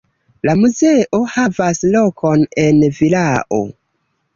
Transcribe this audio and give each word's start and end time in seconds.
La 0.47 0.53
muzeo 0.61 1.21
havas 1.35 1.85
lokon 1.99 2.49
en 2.67 2.85
vilao. 3.01 3.67